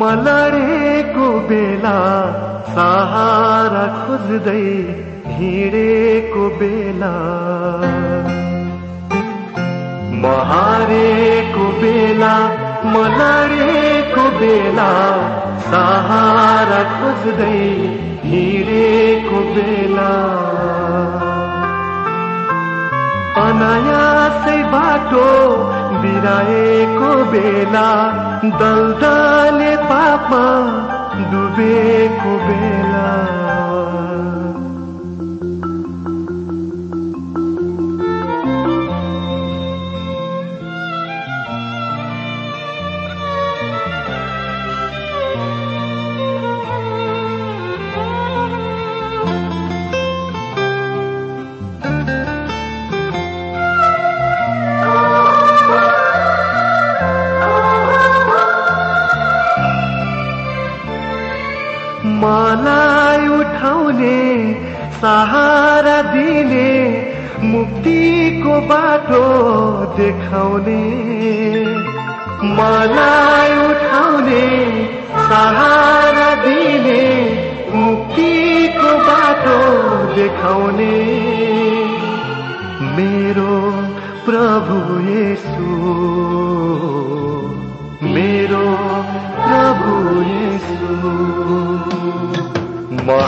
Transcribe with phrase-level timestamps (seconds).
[0.00, 1.98] मलडेको बेला
[2.74, 4.62] सहारा खोज्दै
[5.38, 7.10] हिँडेको बेला।
[10.22, 12.32] महारेको बेला
[12.94, 14.88] मलडेको बेला
[15.68, 17.60] सहारा खोज्दै
[18.30, 20.10] हिँडेको बेला।
[23.44, 25.28] अनायासै बाटो
[26.02, 27.88] बिराएको बेला
[28.44, 30.29] दलदले पापमा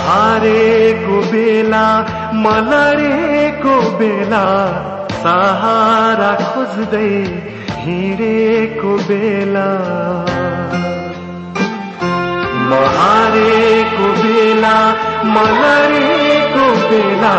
[0.03, 1.87] महारेको बेला
[2.45, 4.47] मलडेको बेला
[5.23, 7.11] सहारा खोज्दै
[7.83, 9.69] हिँडेको बेला।
[12.73, 14.75] महारेको बेला
[15.37, 17.37] मलडेको बेला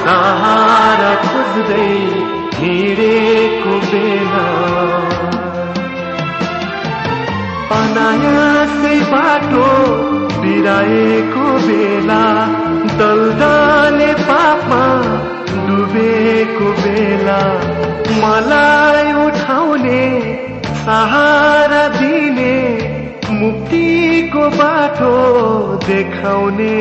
[0.00, 1.90] सहारा खोज्दै
[2.56, 4.46] हिँडेको बेला।
[7.82, 9.70] अनायासै बाटो
[10.42, 12.22] बिराएको बेला
[13.00, 14.84] दलदले पापमा
[15.66, 17.40] डुबेको बेला
[18.22, 20.02] मलाई उठाउने
[20.82, 22.56] सहारा दिने
[23.40, 25.14] मुक्तिको बाटो
[25.86, 26.74] देखाउने।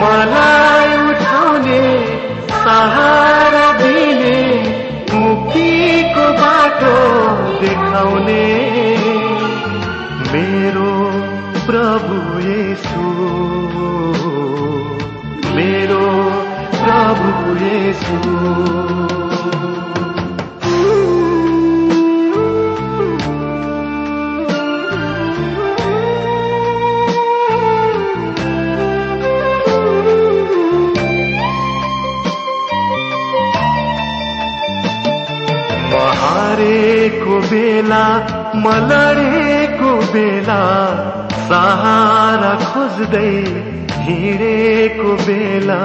[0.00, 1.82] मलाई उठाउने
[42.72, 43.30] खोज्दै
[43.92, 45.80] हिँडेको बेला।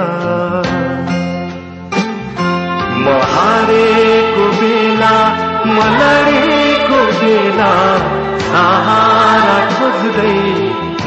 [3.04, 5.12] महारेको बेला
[5.66, 7.70] मलडेको बेला।
[8.40, 10.36] सहारा खोज्दै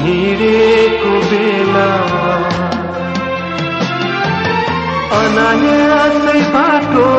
[0.02, 1.88] हिँडेको बेला।
[5.22, 7.10] अनायासै बाटो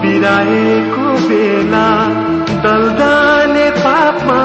[0.00, 1.86] बिराएको बेला।
[2.64, 4.40] दलदले पापमा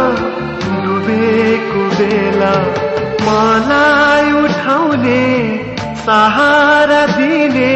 [0.83, 2.84] डुबेको बेला।
[3.25, 5.21] मलाई उठाउने
[6.05, 7.75] सहारा दिने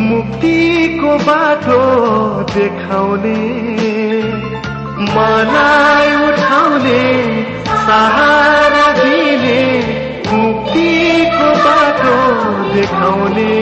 [0.00, 1.80] मुक्तिको बाटो
[2.52, 3.40] देखाउने।
[5.16, 7.02] मलाई उठाउने
[7.88, 9.60] सहारा दिने
[10.32, 12.16] मुक्तिको बाटो
[12.74, 13.52] देखाउने।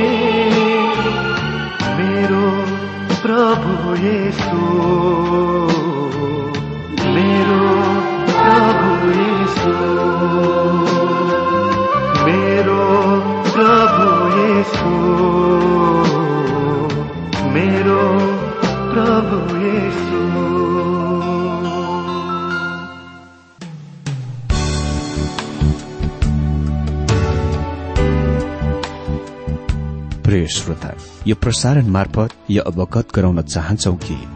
[1.97, 2.47] मेरो
[3.25, 4.63] प्रभु येसु
[7.15, 7.96] मेरो
[30.47, 30.93] श्रोता
[31.27, 34.36] यो प्रसारण मार्फत यो अवगत गराउन चाहन्छौ कि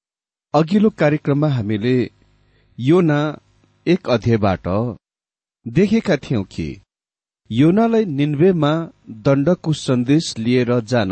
[0.53, 1.93] अघिल्लो कार्यक्रममा हामीले
[2.77, 3.17] योना
[3.85, 4.67] एक अध्यायबाट
[5.65, 6.65] देखेका थियौं कि
[7.49, 8.71] योनालाई निन्वेमा
[9.25, 11.11] दण्डको सन्देश लिएर जान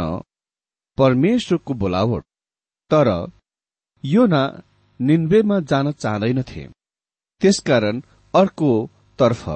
[0.97, 2.23] परमेश्वरको बोलावट
[2.91, 3.09] तर
[4.03, 4.41] योना
[4.99, 6.63] निन्वेमा जान चाहँदैनथे
[7.41, 8.01] त्यसकारण
[8.33, 8.71] अर्को
[9.19, 9.47] तर्फ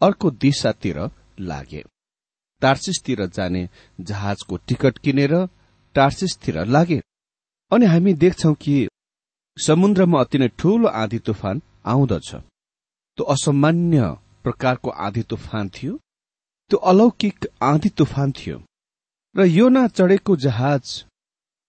[0.00, 0.98] अर्को दिशातिर
[1.50, 1.82] लागे।
[2.62, 3.68] टार्सिसतिर जाने
[4.00, 5.34] जहाजको टिकट किनेर
[5.94, 7.00] टार्सिसतिर लागे।
[7.72, 8.76] अनि हामी देख्छौ कि
[9.56, 12.30] समुद्रमा अति नै ठूलो आँधी तुफान आउँदछ।
[13.18, 14.10] त्यो असामान्य
[14.42, 15.96] प्रकारको आँधी तुफान थियो।
[16.70, 18.58] त्यो अलौकिक आँधी तुफान थियो।
[19.34, 21.04] र योना चढेको जहाज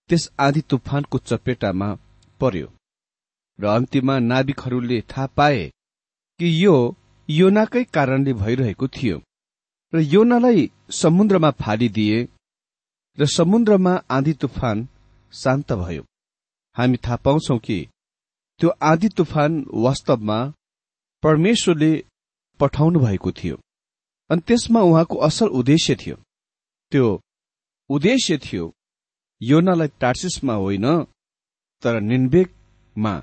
[0.10, 1.90] त्यस आँधी तुफानको चपेटामा
[2.42, 2.68] पर्यो।
[3.60, 5.68] र अन्तिममा नाविकहरूले थाहा पाए
[6.40, 6.76] कि यो
[7.30, 9.22] योनाकै कारणले भइरहेको थियो।
[9.94, 12.28] र योनालाई समुद्रमा फालिदिए
[13.18, 14.88] र समुद्रमा आँधी तुफान
[15.34, 16.04] शान्त भयो।
[16.76, 17.80] हामी थाहा पाउँछौ कि
[18.60, 20.40] त्यो आँधी तुफान वास्तवमा
[21.24, 21.92] परमेश्वरले
[22.60, 23.58] पठाउनु भएको थियो।
[24.30, 26.16] अनि त्यसमा उहाँको असल उद्देश्य थियो।
[26.92, 27.08] त्यो
[27.90, 28.72] उद्देश्य थियो
[29.42, 30.88] योनालाई टार्सिसमा होइन
[31.84, 33.14] तर निन्वेकमा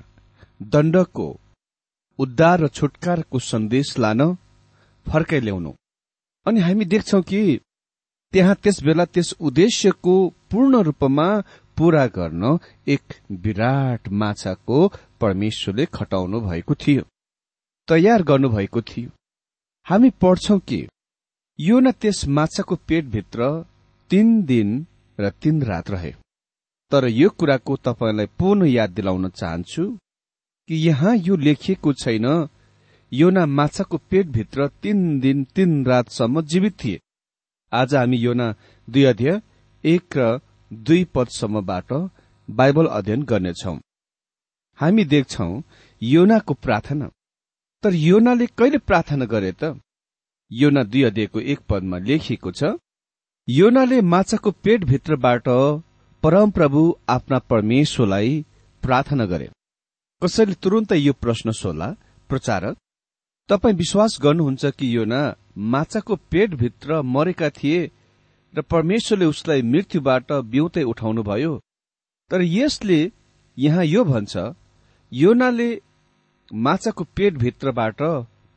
[0.61, 1.27] दण्डको
[2.19, 4.21] उद्धार र छुटकारको सन्देश लान
[5.05, 5.71] फर्काइ ल्याउनु
[6.45, 7.41] अनि हामी देख्छौ कि
[8.33, 10.15] त्यहाँ त्यस बेला त्यस उद्देश्यको
[10.51, 11.27] पूर्ण रूपमा
[11.81, 12.43] पूरा गर्न
[12.87, 13.13] एक
[13.43, 14.87] विराट माछाको
[15.21, 17.03] परमेश्वरले खटाउनु भएको थियो
[17.87, 19.09] तयार गर्नुभएको थियो।
[19.87, 20.77] हामी पढ्छौ कि
[21.59, 23.47] यो न त्यस माछाको पेटभित्र
[24.11, 24.69] तीन दिन
[25.17, 26.11] र तीन रात रहे
[26.91, 29.85] तर यो कुराको तपाईँलाई पुनः याद दिलाउन चाहन्छु
[30.69, 32.27] कि यहाँ यो लेखिएको छैन
[33.11, 36.99] योना माछाको पेटभित्र तीन दिन तीन रातसम्म जीवित थिए।
[37.71, 38.53] आज हामी योना
[38.87, 39.41] दुई अध्यय
[39.83, 40.39] एक र
[40.71, 41.93] दुई पदसम्मबाट
[42.49, 43.73] बाइबल अध्ययन गर्नेछौ।
[44.79, 45.47] हामी देख्छौ
[46.01, 47.09] योनाको प्रार्थना।
[47.83, 49.79] तर योनाले कहिले प्रार्थना गरे त?
[50.51, 52.63] योना दुई अध्ययको एक पदमा लेखिएको छ
[53.47, 55.47] योनाले माछाको पेटभित्रबाट
[56.23, 58.45] परमप्रभु आफ्ना परमेश्वरलाई
[58.83, 59.49] प्रार्थना गरे।
[60.21, 61.87] कसैले तुरन्तै यो प्रश्न सोला
[62.29, 62.77] प्रचारक
[63.49, 65.21] तपाईँ विश्वास गर्नुहुन्छ कि योना
[65.71, 67.79] माछाको पेटभित्र मरेका थिए
[68.53, 71.53] र परमेश्वरले उसलाई मृत्युबाट बिउतै उठाउनुभयो।
[72.31, 72.99] तर यसले
[73.57, 74.37] यहाँ यो भन्छ
[75.11, 75.69] योनाले
[76.53, 78.01] माछाको पेटभित्रबाट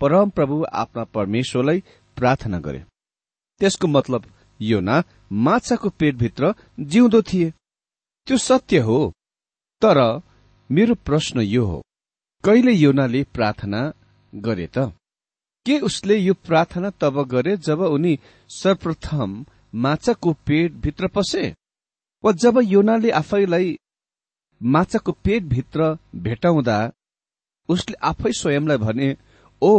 [0.01, 1.83] परमप्रभु आफ्ना परमेश्वरलाई
[2.17, 2.85] प्रार्थना गरे।
[3.61, 4.27] त्यसको मतलब
[4.61, 7.53] योना माछाको पेटभित्र जिउँदो थिए।
[8.27, 8.99] त्यो सत्य हो
[9.83, 9.99] तर
[10.71, 11.83] मेरो प्रश्न यो हो
[12.45, 13.81] कहिले योनाले प्रार्थना
[14.33, 14.93] गरे त?
[15.67, 21.45] के उसले यो प्रार्थना तब गरे जब उनी सर्वप्रथम माछाको पेट भित्र पसे
[22.25, 23.77] वा जब योनाले आफैलाई
[24.61, 26.79] माछाको पेटभित्र भेटाउँदा
[27.69, 29.17] उसले आफै स्वयंलाई भने
[29.63, 29.73] ओ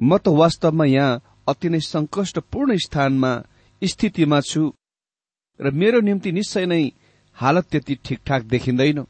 [0.00, 3.32] म त वास्तवमा यहाँ अति नै संकष्टपूर्ण स्थानमा
[3.82, 4.62] स्थितिमा छु
[5.60, 6.82] र मेरो निम्ति निश्चय नै
[7.36, 9.04] हालत त्यति ठिकठाक देखिँदैन।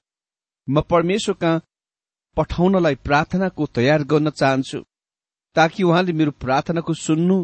[0.69, 1.63] म परमेश्वर कहाँ
[2.37, 4.81] पठाउनलाई प्रार्थनाको तयार गर्न चाहन्छु
[5.57, 7.39] ताकि उहाँले मेरो प्रार्थनाको सुन्नु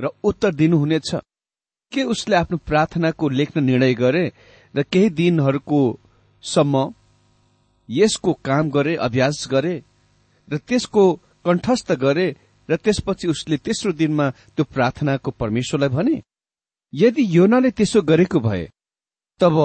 [0.00, 1.14] र उत्तर दिनुहुनेछ।
[1.94, 4.24] के उसले आफ्नो प्रार्थनाको लेख्न निर्णय गरे
[4.74, 5.80] र केही दिनहरूको
[6.44, 6.84] सम्म
[7.88, 9.74] यसको काम गरे अभ्यास गरे
[10.48, 11.04] र त्यसको
[11.44, 12.28] कण्ठस्थ गरे
[12.68, 16.20] र त्यसपछि उसले तेस्रो दिनमा त्यो प्रार्थनाको परमेश्वरलाई भने
[16.92, 18.68] यदि योनाले त्यसो गरेको भए
[19.40, 19.56] तब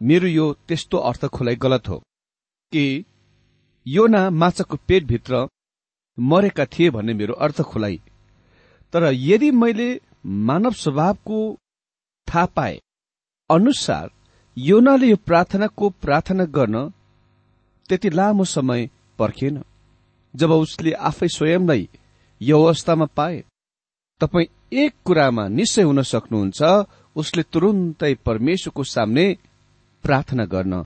[0.00, 1.98] मेरो यो त्यस्तो अर्थ खुलाइ गलत हो
[2.72, 2.84] कि
[3.86, 5.46] योना माछाको पेटभित्र
[6.18, 7.98] मरेका थिए भन्ने मेरो अर्थ खुलाइ।
[8.92, 9.88] तर यदि मैले
[10.24, 11.38] मानव स्वभावको
[12.28, 12.80] थाहा पाए
[13.50, 14.10] अनुसार
[14.56, 16.88] योनाले यो प्रार्थनाको प्रार्थना गर्न
[17.88, 18.88] त्यति लामो समय
[19.18, 19.62] पर्खिएन
[20.34, 21.88] जब उसले आफै स्वयंलाई
[22.40, 23.44] यो अवस्थामा पाए
[24.20, 26.62] तपाईँ एक कुरामा निश्चय हुन सक्नुहुन्छ
[27.16, 29.24] उसले तुरुन्तै परमेश्वरको सामने
[30.04, 30.82] प्रार्थना गर्न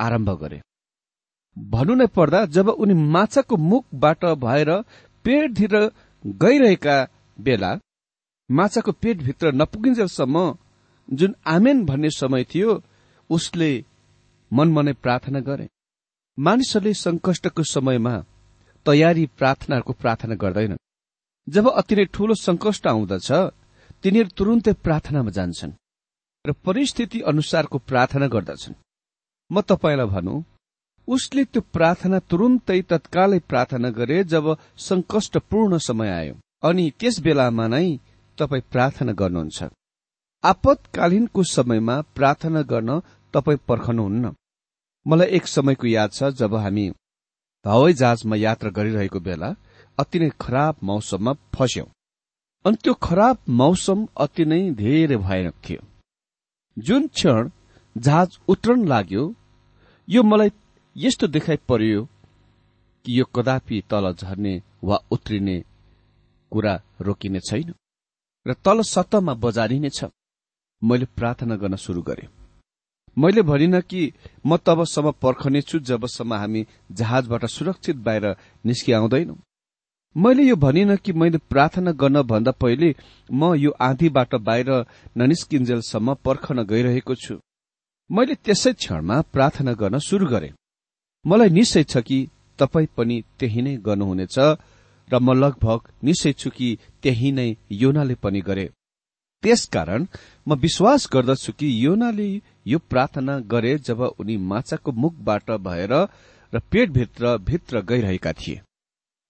[0.00, 0.60] आरम्भ गरे।
[1.56, 4.70] भन्नु नै पर्दा जब उनी माछाको मुखबाट भएर
[5.24, 5.74] पेटतिर
[6.24, 6.96] गइरहेका
[7.38, 7.72] बेला
[8.50, 10.54] माछाको पेटभित्र नपुगिन्जेलसम्म
[11.08, 12.82] जुन आमेन भन्ने समय थियो
[13.30, 13.70] उसले
[14.52, 15.68] मनमनै प्रार्थना गरे।
[16.38, 18.14] मानिसहरूले संकष्टको समयमा
[18.86, 20.78] तयारी प्रार्थनाहरूको प्रार्थना गर्दैनन्।
[21.48, 23.30] जब अति नै ठूलो संकष्ट आउँदछ
[24.02, 25.72] तिनीहरू तुरुन्तै प्रार्थनामा जान्छन्
[26.44, 28.80] र परिस्थिति अनुसारको प्रार्थना गर्दछन्।
[29.50, 30.44] म तपाईँलाई भनौँ
[31.08, 37.88] उसले त्यो प्रार्थना तुरुन्तै तत्कालै प्रार्थना गरे जब संकष्टपूर्ण समय आयो। अनि त्यस बेलामा नै
[38.38, 39.58] तपाईँ प्रार्थना गर्नुहुन्छ।
[40.44, 43.00] आपतकालीनको समयमा प्रार्थना गर्न
[43.34, 44.34] तपाईँ पर्खनुहुन्न।
[45.06, 46.86] मलाई एक समयको याद छ जब हामी
[47.64, 49.48] हवाई जहाजमा यात्रा गरिरहेको बेला
[49.98, 51.86] अति नै खराब मौसममा फस्यौं।
[52.64, 55.80] अनि त्यो खराब मौसम अति नै धेरै भयानक थियो।
[56.76, 57.50] जुन क्षण
[57.96, 59.24] जहाज उत्रन लाग्यो
[60.08, 60.50] यो मलाई
[60.96, 62.04] यस्तो देखाइ पर्यो
[63.04, 64.54] कि यो कदापि तल झर्ने
[64.84, 65.58] वा उत्रिने
[66.52, 67.74] कुरा रोकिने छैन।
[68.48, 70.04] र तल सतहमा बजारिनेछ
[70.82, 72.28] मैले प्रार्थना गर्न सुरु गरे।
[73.16, 74.12] मैले भनिन कि
[74.46, 78.26] म तबसम्म पर्खनेछु जबसम्म हामी जहाजबाट सुरक्षित बाहिर
[78.64, 79.36] निस्किआउँदैनौ।
[80.16, 82.94] मैले यो भनिन कि मैले प्रार्थना गर्न भन्दा पहिले
[83.30, 84.70] म यो आँधीबाट बाहिर
[85.16, 87.34] ननिस्किन्जेलसम्म पर्खन गइरहेको छु।
[88.10, 90.52] मैले त्यसै क्षणमा प्रार्थना गर्न सुरु गरे।
[91.24, 92.18] मलाई निश्चय छ कि
[92.58, 94.38] तपाई पनि त्यही नै गर्नुहुनेछ
[95.12, 98.68] र म लगभग निश्चय छु कि त्यही नै योनाले पनि गरे।
[99.42, 100.06] त्यसकारण
[100.46, 102.28] म विश्वास गर्दछु कि योनाले
[102.66, 105.92] यो प्रार्थना गरे जब उनी माछाको मुखबाट भएर
[106.52, 108.60] र पेटभित्र भित्र गइरहेका थिए।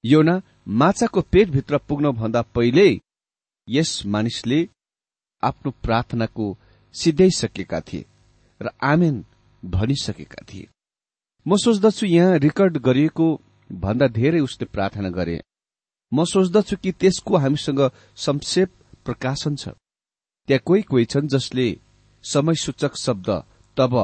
[0.04, 0.40] योना
[0.80, 2.88] माछाको पेटभित्र पुग्नभन्दा पहिले
[3.68, 4.68] यस मानिसले
[5.42, 6.56] आफ्नो प्रार्थनाको
[6.94, 8.04] सिध्याइसकेका थिए
[8.60, 9.24] र आमेन
[9.62, 10.68] भनिसकेका थिए।
[11.46, 13.26] म सोच्दछु यहाँ रेकर्ड गरिएको
[13.70, 15.40] भन्दा धेरै उसले प्रार्थना गरे।
[16.12, 17.80] म सोच्दछु कि त्यसको हामीसँग
[18.16, 18.70] संक्षेप
[19.04, 19.68] प्रकाशन छ।
[20.48, 21.66] त्यहाँ कोही कोही छन् जसले
[22.24, 23.28] समय सूचक शब्द
[23.76, 23.94] तब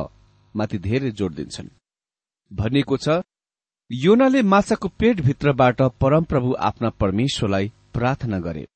[0.55, 1.69] माथि धेरै जोड दिन्छन्।
[2.51, 3.21] भनिएको छ
[3.91, 8.67] योनाले माछाको पेटभित्रबाट परमप्रभु आफ्ना परमेश्वरलाई प्रार्थना गरे।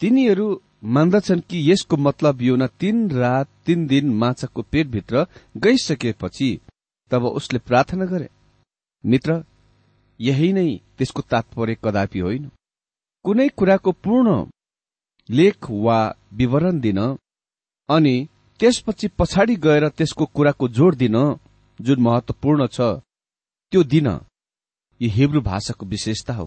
[0.00, 0.46] तिनीहरू
[0.84, 6.50] मान्दछन् कि यसको मतलब योना तीन रात तीन दिन माछाको पेटभित्र गइसकेपछि
[7.10, 8.28] तब उसले प्रार्थना गरे।
[9.04, 9.42] मित्र
[10.20, 10.68] यही नै
[10.98, 12.50] त्यसको तात्पर्य कदापि होइन।
[13.26, 14.34] कुनै कुराको पूर्ण
[15.28, 15.98] लेख वा
[16.32, 16.98] विवरण दिन
[17.88, 18.14] अनि
[18.60, 21.16] त्यसपछि पछाडि गएर त्यसको कुराको जोड दिन
[21.80, 22.80] जुन महत्वपूर्ण छ
[23.72, 24.06] त्यो दिन
[25.00, 26.46] यो हिब्रू भाषाको विशेषता हो।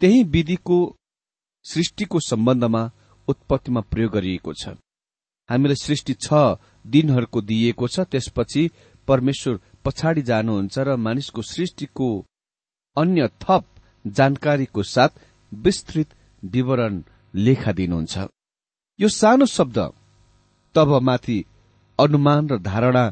[0.00, 0.78] त्यही विधिको
[1.64, 2.82] सृष्टिको सम्बन्धमा
[3.28, 4.68] उत्पत्तिमा प्रयोग गरिएको छ।
[5.48, 6.28] हामीलाई सृष्टि छ
[6.86, 8.70] दिनहरूको दिइएको छ त्यसपछि
[9.08, 12.08] परमेश्वर पछाडि जानुहुन्छ र मानिसको सृष्टिको
[12.96, 13.64] अन्य थप
[14.06, 15.12] जानकारीको साथ
[15.52, 17.02] विस्तृत विवरण
[17.34, 18.18] लेखा दिनुहुन्छ।
[18.98, 19.78] यो सानो शब्द
[20.74, 21.44] तब माथि
[21.98, 23.04] अनुमान र धारणा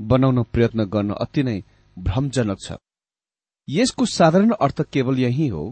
[0.00, 1.62] बनाउन प्रयत्न गर्न अति नै
[1.96, 2.72] भ्रमजनक छ।
[3.68, 5.64] यसको साधारण अर्थ केवल यही हो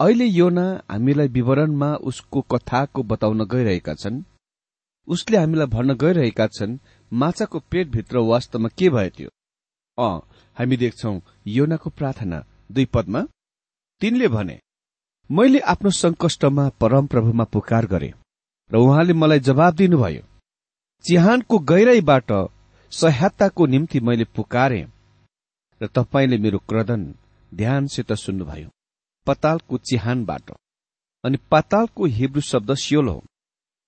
[0.00, 4.22] अहिले योना हामीलाई विवरणमा उसको कथाको बताउन गइरहेका छन्।
[5.08, 6.78] उसले हामीलाई भन्न गइरहेका छन्
[7.12, 9.28] माछाको पेटभित्र वास्तवमा के भयो त्यो?
[9.98, 10.08] अ
[10.56, 11.12] हामी देख्छौ
[11.46, 12.38] योनाको प्रार्थना
[12.72, 13.22] दुई पदमा।
[14.00, 14.58] तिनले भने
[15.30, 18.12] मैले आफ्नो संकष्टमा परमप्रभुमा पुकार गरे
[18.70, 20.22] र उहाँले मलाई जवाब दिनुभयो
[21.04, 22.32] चिहानको गहिराईबाट
[22.92, 24.80] सहायताको निम्ति मैले पुकारे
[25.80, 27.04] र तपाईँले मेरो क्रदन
[27.52, 28.68] ध्यानसित सुन्नुभयो
[29.26, 30.50] पतालको चिहानबाट।
[31.24, 33.22] अनि पातालको हिब्रू शब्द सियोल। हो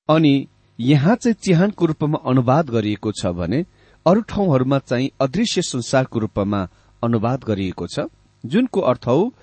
[0.09, 0.47] अनि
[0.79, 3.65] यहाँ चाहिँ चिहानको रूपमा अनुवाद गरिएको छ भने
[4.07, 6.67] अरू ठाउँहरूमा चाहिँ अदृश्य संसारको रूपमा
[7.03, 8.07] अनुवाद गरिएको छ।
[8.45, 9.35] जुनको अर्थ हो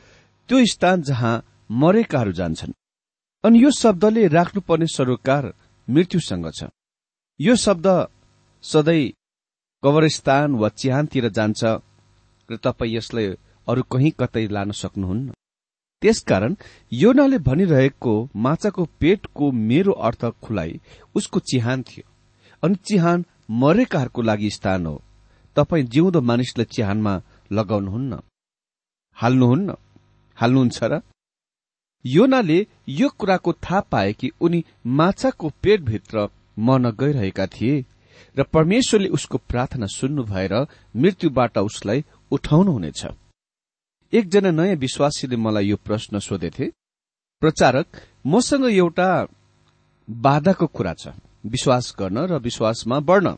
[0.50, 1.36] त्यो स्थान जहाँ
[1.70, 2.74] मरेकाहरू जान्छन्।
[3.44, 5.54] अनि यो शब्दले राख्नुपर्ने सरोकार
[5.88, 6.70] मृत्युसँग छ।
[7.40, 7.88] यो शब्द
[8.64, 9.12] सधैँ
[9.84, 11.64] कवरस्थान वा चिहानतिर जान्छ
[12.50, 13.26] र तपाईँ यसलाई
[13.68, 15.34] अरू कहीँ कतै लान सक्नुहुन्न।
[16.02, 16.56] त्यसकारण
[16.92, 20.80] योनाले भनिरहेको माछाको पेटको मेरो अर्थ खुलाई
[21.16, 22.06] उसको चिहान थियो।
[22.64, 25.02] अनि चिहान मरेकाहरूको लागि स्थान हो।
[25.56, 27.14] तपाईँ जिउँदो मानिसलाई चिहानमा
[27.52, 28.20] लगाउनुहुन्न।
[29.18, 29.76] हाल्नुहुन्न।
[30.38, 31.02] हाल्नुहुन्छ र
[32.06, 36.28] योनाले यो कुराको थाहा पाए कि उनी माछाको पेटभित्र
[36.60, 37.86] मन गइरहेका थिए
[38.38, 40.54] र परमेश्वरले उसको प्रार्थना सुन्नु भएर
[40.96, 43.06] मृत्युबाट उसलाई उठाउनुहुनेछ।
[44.14, 46.72] एकजना नयाँ विश्वासीले मलाई यो प्रश्न सोधेथे
[47.42, 49.10] प्रचारक मसँग एउटा
[50.10, 51.08] बाधाको कुरा छ।
[51.46, 53.38] विश्वास गर्न र विश्वासमा बढ्न।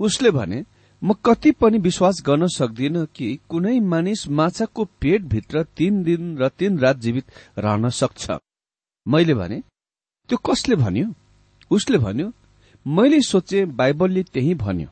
[0.00, 0.64] उसले भने
[1.02, 6.78] म कति पनि विश्वास गर्न सक्दिन कि कुनै मानिस माछाको पेटभित्र तीन दिन र तीन
[6.78, 7.24] रात जीवित
[7.58, 8.30] रहन सक्छ।
[9.06, 9.62] मैले भने
[10.28, 11.06] त्यो कसले भन्यो?
[11.70, 12.32] उसले भन्यो
[12.86, 14.88] मैले सोचे बाइबलले त्यही भन्यो।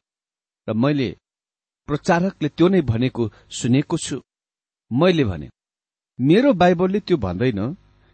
[0.69, 1.09] र मैले
[1.89, 4.21] प्रचारकले त्यो नै भनेको सुनेको छु।
[4.91, 5.49] मैले भने
[6.19, 7.61] मेरो बाइबलले त्यो भन्दैन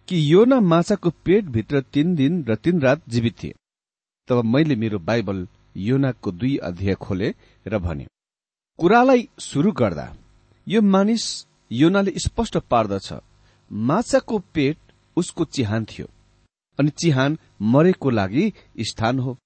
[0.08, 3.54] कि यो न माछाको पेटभित्र तीन दिन र तीन रात जीवित थिए।
[4.28, 5.46] तब मैले मेरो बाइबल
[5.76, 7.35] योनाको दुई अध्याय खोले
[7.67, 8.07] र भने
[8.79, 10.07] कुरालाई सुरु गर्दा
[10.67, 11.25] यो मानिस
[11.73, 13.12] योनाले स्पष्ट पार्दछ
[13.71, 14.76] माछाको पेट
[15.17, 16.07] उसको चिहान थियो
[16.79, 19.37] अनि चिहान मरेको लागि स्थान हो।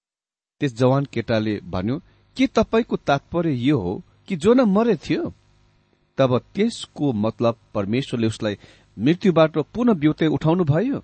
[0.61, 1.99] त्यस जवान केटाले भन्यो
[2.37, 5.33] के तपाईँको तात्पर्य यो हो कि जोना मरे थियो?
[6.19, 8.59] तब त्यसको मतलब परमेश्वरले उसलाई
[8.97, 11.03] मृत्युबाट पुनः बिउते उठाउनु भयो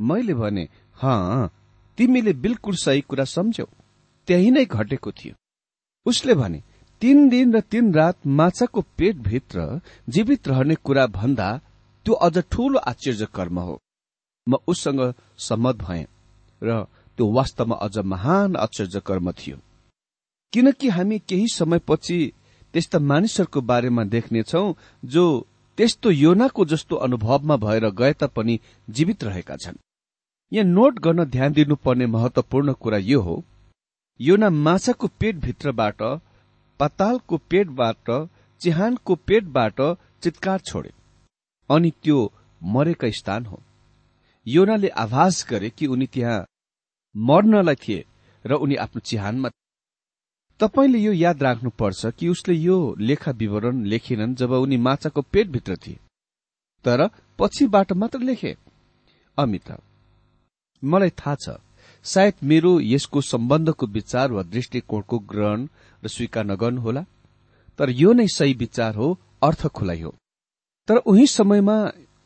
[0.00, 1.50] मैले भने हाँ
[1.98, 3.68] तिमीले बिल्कुल सही कुरा सम्झ्यौ।
[4.26, 5.34] त्यही नै घटेको थियो।
[6.06, 6.62] उसले भने
[7.02, 11.48] तीन दिन र तीन रात माछाको पेटभित्र जीवित रहने कुरा भन्दा
[12.06, 13.78] त्यो अझ ठूलो आश्चर्य कर्म हो।
[14.46, 15.00] म उससँग
[15.38, 16.06] सहमत भएँ
[16.62, 16.84] र
[17.18, 19.56] त्यो वास्तवमा अझ महान आश्चर्य कर्म थियो।
[20.52, 22.18] किनकि हामी केही समयपछि
[22.74, 24.64] त्यस्ता मानिसहरूको बारेमा देख्नेछौ
[25.04, 25.24] जो
[25.78, 29.76] त्यस्तो योनाको जस्तो अनुभवमा भएर गए तापनि जीवित रहेका छन्।
[30.52, 33.42] यहाँ नोट गर्न ध्यान दिनुपर्ने महत्वपूर्ण कुरा यो हो
[34.20, 36.02] योना माछाको पेटभित्रबाट
[36.80, 38.10] पातालको पेटबाट
[38.60, 39.80] चिहानको पेटबाट
[40.22, 40.92] चितकार छोडे।
[41.70, 42.18] अनि त्यो
[42.62, 43.60] मरेका स्थान हो।
[44.46, 46.46] योनाले आभास गरे कि उनी त्यहाँ
[47.14, 48.04] मर्नलाई थिए
[48.44, 49.48] र उनी आफ्नो चिहानमा
[50.60, 55.98] तपाईँले यो याद राख्नुपर्छ कि उसले यो लेखा विवरण लेखेनन् जब उनी माछाको पेटभित्र थिए।
[56.84, 58.56] तर पछिबाट मात्र लेखे।
[59.38, 59.76] अमिता
[60.82, 61.58] मलाई थाहा छ
[62.04, 65.66] सायद मेरो यसको सम्बन्धको विचार वा दृष्टिकोणको ग्रहण
[66.02, 67.02] र स्वीकार नगर्नुहोला
[67.78, 69.08] तर यो नै सही विचार हो
[69.42, 70.14] अर्थ खुलाइ हो।
[70.88, 71.76] तर उही समयमा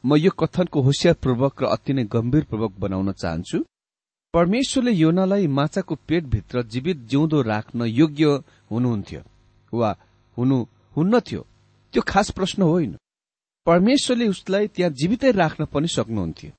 [0.04, 3.58] म यो कथनको होसियारपूर्वक र अति नै गम्भीरपूर्वक बनाउन चाहन्छु।
[4.34, 8.26] परमेश्वरले योनालाई माछाको पेटभित्र जीवित जिउँदो राख्न योग्य
[8.70, 9.22] हुनुहुन्थ्यो
[9.72, 9.90] वा
[10.36, 10.56] हुनु
[10.96, 11.42] हुन्न थियो
[11.94, 12.92] त्यो खास प्रश्न होइन।
[13.66, 16.50] परमेश्वरले उसलाई त्यहाँ जीवितै राख्न पनि सक्नुहुन्थ्यो।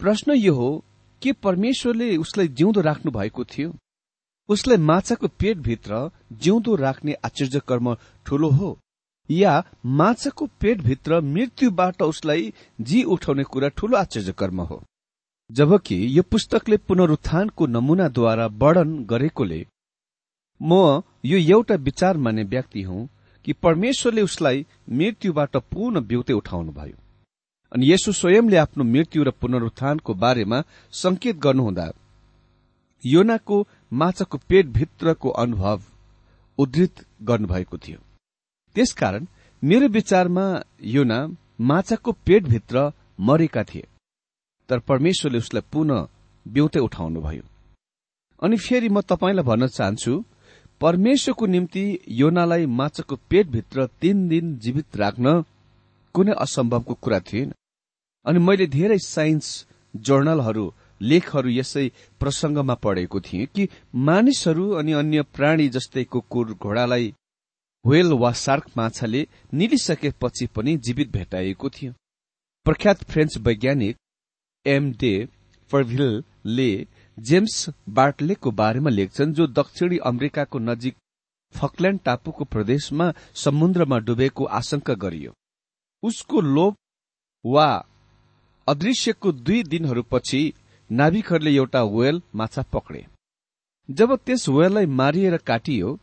[0.00, 0.70] प्रश्न यो हो
[1.22, 3.74] के परमेश्वरले उसलाई जिउँदो राख्नु भएको थियो?
[4.48, 6.10] उसलाई माछाको पेटभित्र
[6.42, 7.94] जिउँदो राख्ने आश्चर्य कर्म
[8.26, 8.78] ठूलो हो
[9.30, 9.52] या
[9.98, 14.82] माछाको पेटभित्र मृत्युबाट उसलाई जी उठाउने कुरा ठूलो आश्चर्य कर्म हो?
[15.50, 19.66] जबकि यो पुस्तकले पुनरुत्थानको नमूनाद्वारा वर्णन गरेकोले
[20.60, 23.08] म यो एउटा विचार मान्ने व्यक्ति हुँ
[23.44, 27.01] कि परमेश्वरले उसलाई मृत्युबाट पूर्ण बिउते उठाउनुभयो।
[27.72, 30.58] अनि यसो स्वयंले आफ्नो मृत्यु र पुनरुत्थानको बारेमा
[30.92, 31.86] संकेत गर्नुहुँदा
[33.04, 33.56] योनाको
[33.92, 35.78] माछाको पेटभित्रको अनुभव
[36.58, 37.98] उद्धृत गर्नुभएको थियो।
[38.76, 39.26] त्यसकारण
[39.62, 40.44] मेरो विचारमा
[40.96, 41.18] योना
[41.60, 43.86] माछाको पेटभित्र मरेका थिए
[44.68, 46.06] तर परमेश्वरले उसलाई पुनः
[46.46, 47.42] बिउते उठाउनुभयो।
[48.42, 50.12] अनि फेरि म तपाईँलाई भन्न चाहन्छु
[50.80, 51.84] परमेश्वरको निम्ति
[52.20, 55.42] योनालाई माछाको पेटभित्र तीन दिन जीवित राख्न
[56.14, 57.52] कुनै असम्भवको कुरा थिएन।
[58.26, 59.48] अनि मैले धेरै साइन्स
[59.94, 60.66] जर्नलहरू
[61.00, 61.86] लेखहरू यसै
[62.20, 63.68] प्रसंगमा पढेको थिएँ कि
[64.08, 67.12] मानिसहरू अनि अन्य प्राणी जस्तै कुकुर घोडालाई
[67.84, 71.92] व्हेल वा सार्क माछाले निलिसकेपछि पनि जीवित भेटाइएको थियो।
[72.66, 73.96] प्रख्यात फ्रेन्च वैज्ञानिक
[74.66, 75.14] एम डे
[75.70, 76.70] फर्भिलले
[77.18, 80.96] जेम्स बार्टलेको बारेमा लेख्छन् जो दक्षिणी अमेरिकाको नजिक
[81.54, 85.32] फकल्याण्ड टापुको प्रदेशमा समुद्रमा डुबेको आशंका गरियो।
[86.02, 86.76] उसको लोभ
[87.44, 87.68] वा
[88.68, 90.52] अदृश्यको दुई दिनहरूपछि
[90.90, 93.06] नाविकहरूले एउटा वेल माछा पक्रे
[93.88, 95.98] जब त्यस वेललाई मारिएर काटियो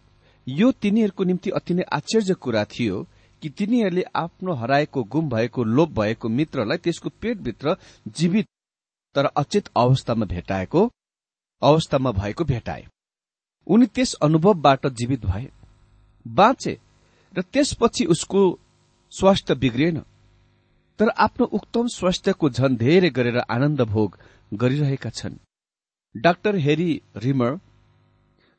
[0.47, 3.07] यो तिनीहरूको निम्ति अति नै आश्चर्य कुरा थियो
[3.41, 7.75] कि तिनीहरूले आफ्नो हराएको गुम भएको लोप भएको मित्रलाई त्यसको पेटभित्र
[8.07, 8.47] जीवित
[9.15, 10.89] तर अचेत अवस्थामा भेटाएको
[11.61, 12.85] अवस्थामा भएको भेटाए।
[13.67, 15.49] उनी त्यस अनुभवबाट जीवित भए।
[16.27, 16.77] बाँचे
[17.37, 18.59] र त्यसपछि उसको
[19.11, 20.01] स्वास्थ्य बिग्रिएन।
[20.99, 24.17] तर आफ्नो उक्तम स्वास्थ्यको झन धेरै गरेर आनन्द भोग
[24.51, 25.35] गरिरहेका छन्।
[26.15, 27.59] डाक्टर हेरी रिमर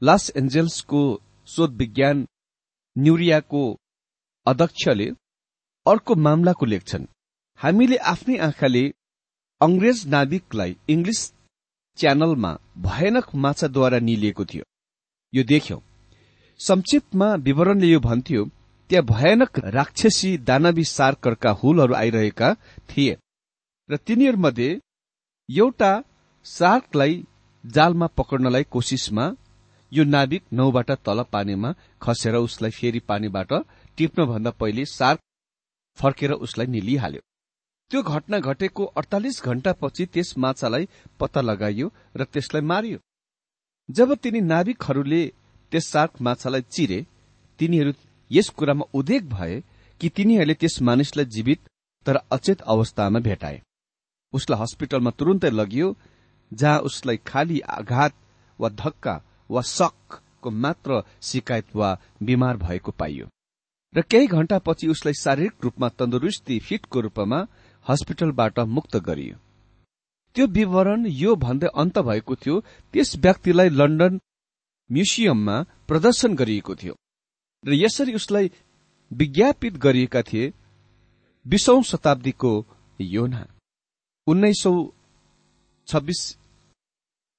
[0.02, 1.02] लस एन्जेल्सको
[1.48, 2.26] शोध विज्ञान
[2.96, 3.62] न्युरियाको
[4.46, 5.08] अध्यक्षले
[5.86, 7.10] अर्को मामलाको लेख्छन्
[7.60, 8.84] हामीले आफ्नै आँखाले
[9.60, 11.20] अंग्रेज नाविकलाई इङ्ग्लिस
[11.98, 12.52] च्यानलमा
[12.86, 14.64] भयानक माछाद्वारा निलिएको थियो।
[15.32, 15.80] यो देख्यौं।
[16.60, 18.44] संक्षिप्तमा विवरणले यो भन्थ्यो
[18.90, 22.48] त्यहाँ भयानक राक्षसी दानवी सार्करका हुलहरू आइरहेका
[22.90, 23.14] थिए
[23.88, 24.70] र तिनीहरूमध्ये
[25.48, 25.92] एउटा
[26.46, 27.14] सार्कलाई
[27.64, 29.26] जालमा पक्रनलाई कोसिसमा
[29.92, 31.70] यो नाविक नौबाट तल पानीमा
[32.02, 33.52] खसेर उसलाई फेरि पानीबाट
[33.98, 35.20] टिप्नभन्दा पहिले सार्क
[35.98, 37.22] फर्केर उसलाई निलिहाल्यो।
[37.90, 40.88] त्यो घटना घटेको अडतालिस घण्टापछि त्यस माछालाई
[41.20, 42.98] पत्ता लगाइयो र त्यसलाई मारियो।
[43.88, 45.22] जब तिनी नाविकहरूले
[45.72, 47.00] त्यस सार्क माछालाई चिरे
[47.60, 47.92] तिनीहरू
[48.30, 49.62] यस कुरामा उदेक भए
[50.00, 51.68] कि तिनीहरूले त्यस मानिसलाई जीवित
[52.06, 53.60] तर अचेत अवस्थामा भेटाए।
[54.32, 55.96] उसलाई हस्पिटलमा तुरुन्तै लगियो
[56.52, 58.14] जहाँ उसलाई खाली आघात
[58.58, 59.14] वा धक्का
[59.50, 63.26] वा सकको मात्र शिकायत वा बिमार भएको पाइयो।
[63.94, 67.38] र केही घण्टापछि उसलाई शारीरिक रूपमा तन्दुरुस्ती फिटको रूपमा
[67.86, 69.36] हस्पिटलबाट मुक्त गरियो।
[70.36, 72.60] त्यो विवरण यो भन्दै अन्त भएको थियो
[72.94, 74.20] त्यस व्यक्तिलाई लन्डन
[74.90, 75.56] म्युसियममा
[75.88, 76.94] प्रदर्शन गरिएको थियो।
[77.64, 78.50] र यसरी उसलाई
[79.10, 80.52] विज्ञापित गरिएका थिए
[81.46, 82.52] बिसौं शताब्दीको
[83.00, 83.46] योना।
[84.26, 84.72] उन्नाइसौ
[85.88, 86.20] छब्बीस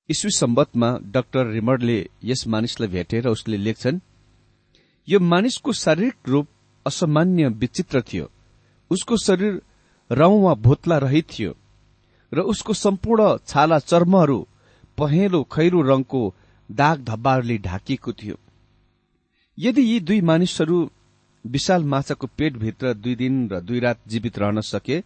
[0.10, 4.00] इस्वी सम्बतमा डाक्टर रिमरले यस मानिसलाई भेटेर उसले लेख्छन्
[5.08, 6.48] यो मानिसको शारीरिक रूप
[6.86, 8.30] असामान्य विचित्र थियो।
[8.92, 9.62] उसको शरीर
[10.10, 11.56] रौं वा भुत्ला रहित थियो
[12.32, 14.40] र उसको सम्पूर्ण छाला चर्महरू
[14.98, 16.22] पहेँलो खैरो रंगको
[16.70, 18.38] दाग धब्बाहरूले ढाकिएको थियो।
[19.62, 20.78] यदि यी दुई मानिसहरू
[21.46, 24.98] विशाल माछाको पेटभित्र दुई दिन र दुई रात जीवित रहन सके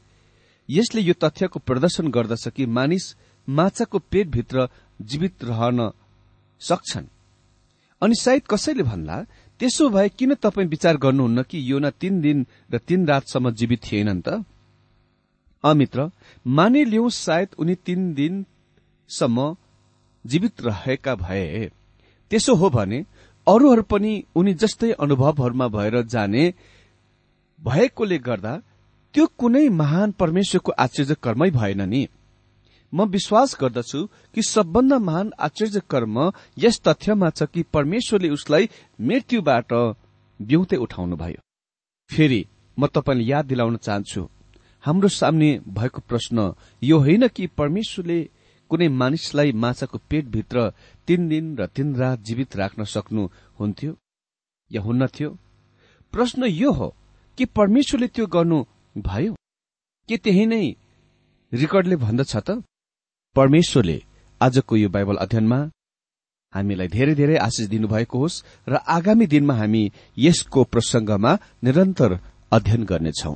[0.69, 3.05] यसले यो तथ्यको प्रदर्शन गर्दछ कि मानिस
[3.47, 4.67] माछाको पेटभित्र
[5.01, 5.79] जीवित रहन
[6.61, 7.07] सक्छन्।
[8.01, 9.17] अनि सायद कसैले भन्ला
[9.59, 14.21] त्यसो भए किन तपाईँ विचार गर्नुहुन्न कि योना तीन दिन र तीन रातसम्म जीवित थिएनन्
[14.21, 14.43] त?
[15.63, 16.09] अमित्र
[16.47, 19.55] मानिलिउ सायद उनी तीन दिनसम्म
[20.25, 21.71] जीवित रहेका भए।
[22.31, 23.05] त्यसो हो भने
[23.47, 26.43] अरूहरू पनि उनी जस्तै अनुभवहरूमा भएर जाने
[27.59, 28.53] भएकोले गर्दा
[29.13, 32.07] त्यो कुनै महान परमेश्वरको आश्चर्य कर्मै भएन नि।
[32.93, 33.99] म विश्वास गर्दछु
[34.33, 38.69] कि सबभन्दा महान आश्चर्य कर्म यस तथ्यमा छ कि परमेश्वरले उसलाई
[39.01, 39.73] मृत्युबाट
[40.39, 41.41] बिउते उठाउनु भयो।
[42.09, 42.41] फेरि
[42.77, 44.21] म तपाईँलाई याद दिलाउन चाहन्छु।
[44.83, 46.53] हाम्रो सामने भएको प्रश्न
[46.83, 48.19] यो होइन कि परमेश्वरले
[48.69, 50.69] कुनै मानिसलाई माछाको पेटभित्र
[51.07, 53.91] तीन दिन र तीन रात जीवित राख्न सक्नुहुन्थ्यो
[54.71, 55.29] या हुन्न थियो
[56.13, 56.87] प्रश्न यो हो
[57.37, 58.63] कि परमेश्वरले त्यो गर्नु
[58.97, 59.33] भयो?
[60.09, 60.65] के त्यही नै
[61.53, 62.49] रेकर्डले भन्दछ त?
[63.35, 63.97] परमेश्वरले
[64.41, 65.59] आजको यो बाइबल अध्ययनमा
[66.53, 69.83] हामीलाई धेरै धेरै आशिष दिनुभएको होस् र आगामी दिनमा हामी
[70.17, 71.31] यसको प्रसंगमा
[71.63, 72.11] निरन्तर
[72.51, 73.35] अध्ययन गर्नेछौं।